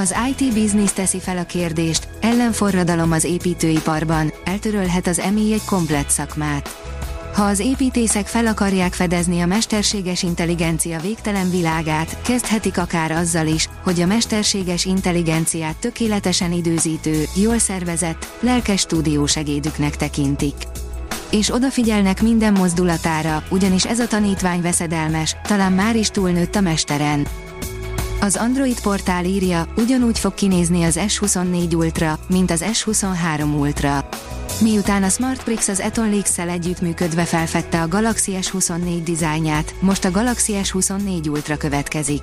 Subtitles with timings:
[0.00, 6.08] Az IT Business teszi fel a kérdést, ellenforradalom az építőiparban, eltörölhet az EMI egy komplett
[6.08, 6.76] szakmát.
[7.34, 13.68] Ha az építészek fel akarják fedezni a mesterséges intelligencia végtelen világát, kezdhetik akár azzal is,
[13.84, 20.56] hogy a mesterséges intelligenciát tökéletesen időzítő, jól szervezett, lelkes stúdiósegédüknek tekintik.
[21.30, 27.26] És odafigyelnek minden mozdulatára, ugyanis ez a tanítvány veszedelmes, talán már is túlnőtt a mesteren.
[28.22, 34.08] Az Android portál írja, ugyanúgy fog kinézni az S24 Ultra, mint az S23 Ultra.
[34.60, 41.30] Miután a SmartBricks az Etonlix-szel együttműködve felfedte a Galaxy S24 dizájnját, most a Galaxy S24
[41.30, 42.22] Ultra következik.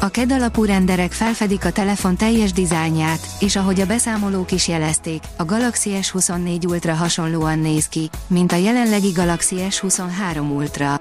[0.00, 5.22] A KED alapú renderek felfedik a telefon teljes dizájnját, és ahogy a beszámolók is jelezték,
[5.36, 11.00] a Galaxy S24 Ultra hasonlóan néz ki, mint a jelenlegi Galaxy S23 Ultra.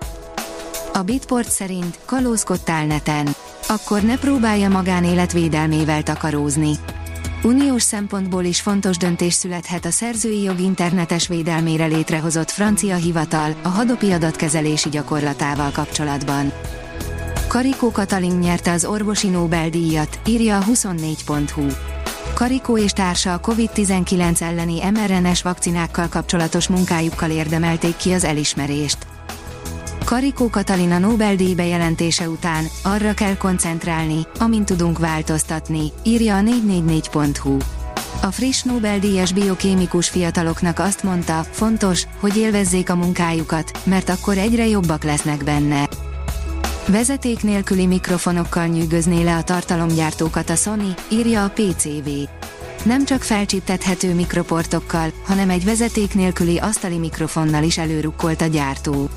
[0.94, 3.36] A Bitport szerint kalózkodtál neten.
[3.68, 6.72] Akkor ne próbálja magánélet védelmével takarózni.
[7.44, 13.68] Uniós szempontból is fontos döntés születhet a szerzői jog internetes védelmére létrehozott francia hivatal a
[13.68, 16.52] hadopi adatkezelési gyakorlatával kapcsolatban.
[17.48, 21.66] Karikó Katalin nyerte az orvosi Nobel-díjat, írja a 24.hu.
[22.34, 29.11] Karikó és társa a COVID-19 elleni mRNS vakcinákkal kapcsolatos munkájukkal érdemelték ki az elismerést.
[30.12, 37.58] Karikó Katalina Nobel-díj bejelentése után arra kell koncentrálni, amint tudunk változtatni, írja a 444.hu.
[38.22, 44.68] A friss Nobel-díjas biokémikus fiataloknak azt mondta, fontos, hogy élvezzék a munkájukat, mert akkor egyre
[44.68, 45.90] jobbak lesznek benne.
[46.88, 52.10] Vezeték nélküli mikrofonokkal nyűgözné le a tartalomgyártókat a Sony, írja a PCV.
[52.84, 59.10] Nem csak felcsíptethető mikroportokkal, hanem egy vezeték nélküli asztali mikrofonnal is előrukkolt a gyártó.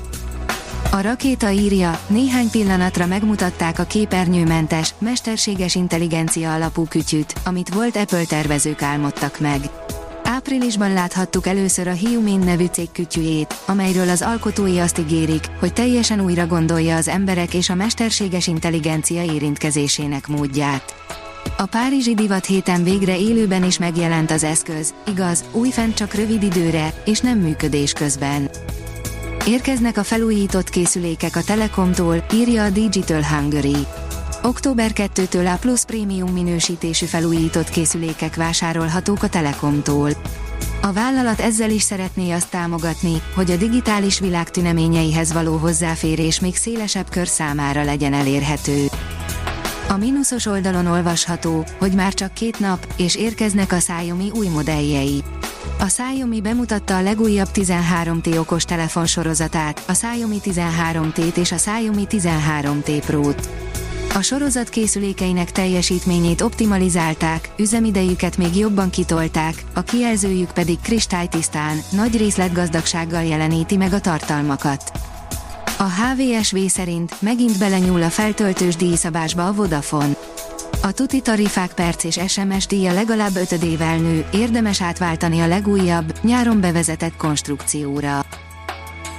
[0.91, 8.25] A rakéta írja, néhány pillanatra megmutatták a képernyőmentes, mesterséges intelligencia alapú kütyüt, amit volt Apple
[8.25, 9.59] tervezők álmodtak meg.
[10.23, 16.19] Áprilisban láthattuk először a Human nevű cég kütyüjét, amelyről az alkotói azt ígérik, hogy teljesen
[16.19, 20.95] újra gondolja az emberek és a mesterséges intelligencia érintkezésének módját.
[21.57, 26.93] A Párizsi Divat héten végre élőben is megjelent az eszköz, igaz, újfent csak rövid időre,
[27.05, 28.49] és nem működés közben.
[29.47, 33.75] Érkeznek a felújított készülékek a Telekomtól, írja a Digital Hungary.
[34.43, 40.09] Október 2-től a Plus Premium minősítésű felújított készülékek vásárolhatók a Telekomtól.
[40.81, 46.55] A vállalat ezzel is szeretné azt támogatni, hogy a digitális világ tüneményeihez való hozzáférés még
[46.55, 48.85] szélesebb kör számára legyen elérhető.
[49.89, 55.23] A mínuszos oldalon olvasható, hogy már csak két nap, és érkeznek a Xiaomi új modelljei.
[55.79, 62.07] A Xiaomi bemutatta a legújabb 13T okos telefon sorozatát, a Xiaomi 13T-t és a Xiaomi
[62.09, 63.49] 13T Pro-t.
[64.13, 73.23] A sorozat készülékeinek teljesítményét optimalizálták, üzemidejüket még jobban kitolták, a kijelzőjük pedig kristálytisztán, nagy részletgazdagsággal
[73.23, 74.91] jeleníti meg a tartalmakat.
[75.77, 80.17] A HVSV szerint megint belenyúl a feltöltős díjszabásba a Vodafone.
[80.85, 86.61] A tuti tarifák perc és SMS díja legalább ötödével nő, érdemes átváltani a legújabb, nyáron
[86.61, 88.25] bevezetett konstrukcióra.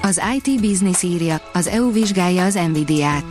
[0.03, 3.25] Az IT Business írja, az EU vizsgálja az Nvidia-t.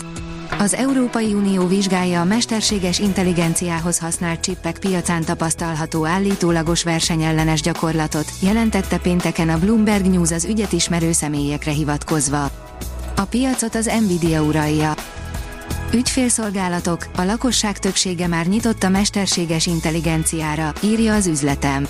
[0.60, 8.98] Az Európai Unió vizsgálja a mesterséges intelligenciához használt csippek piacán tapasztalható állítólagos versenyellenes gyakorlatot, jelentette
[8.98, 12.50] pénteken a Bloomberg News az ügyet ismerő személyekre hivatkozva.
[13.16, 14.94] A piacot az Nvidia uralja.
[15.96, 21.88] Ügyfélszolgálatok, a lakosság többsége már nyitott a mesterséges intelligenciára, írja az üzletem.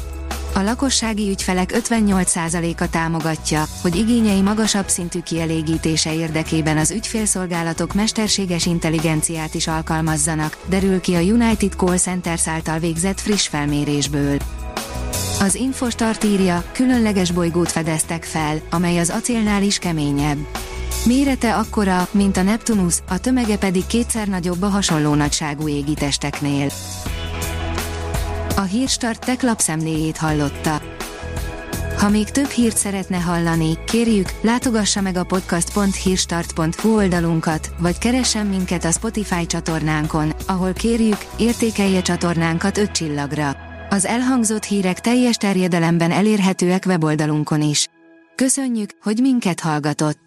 [0.54, 9.54] A lakossági ügyfelek 58%-a támogatja, hogy igényei magasabb szintű kielégítése érdekében az ügyfélszolgálatok mesterséges intelligenciát
[9.54, 14.38] is alkalmazzanak, derül ki a United Call Centers által végzett friss felmérésből.
[15.40, 20.38] Az Infostart írja, különleges bolygót fedeztek fel, amely az acélnál is keményebb.
[21.06, 26.70] Mérete akkora, mint a Neptunus, a tömege pedig kétszer nagyobb a hasonló nagyságú égitesteknél.
[28.56, 30.82] A Hírstart tech lapszemléjét hallotta.
[31.98, 38.86] Ha még több hírt szeretne hallani, kérjük, látogassa meg a podcast.hírstart.hu oldalunkat, vagy keressen minket
[38.86, 43.56] a Spotify csatornánkon, ahol kérjük, értékelje csatornánkat 5 csillagra.
[43.90, 47.88] Az elhangzott hírek teljes terjedelemben elérhetőek weboldalunkon is.
[48.36, 50.25] Köszönjük, hogy minket hallgatott!